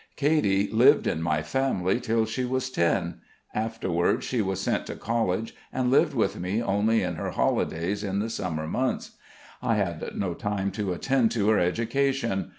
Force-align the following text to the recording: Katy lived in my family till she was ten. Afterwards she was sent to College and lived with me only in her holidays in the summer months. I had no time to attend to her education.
Katy 0.15 0.67
lived 0.71 1.05
in 1.05 1.21
my 1.21 1.43
family 1.43 1.99
till 1.99 2.25
she 2.25 2.43
was 2.43 2.71
ten. 2.71 3.21
Afterwards 3.53 4.25
she 4.25 4.41
was 4.41 4.59
sent 4.59 4.87
to 4.87 4.95
College 4.95 5.53
and 5.71 5.91
lived 5.91 6.15
with 6.15 6.39
me 6.39 6.59
only 6.59 7.03
in 7.03 7.17
her 7.17 7.29
holidays 7.29 8.03
in 8.03 8.17
the 8.17 8.31
summer 8.31 8.65
months. 8.65 9.11
I 9.61 9.75
had 9.75 10.15
no 10.17 10.33
time 10.33 10.71
to 10.71 10.91
attend 10.93 11.29
to 11.33 11.49
her 11.49 11.59
education. 11.59 12.49